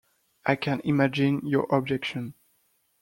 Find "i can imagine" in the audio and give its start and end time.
0.47-1.45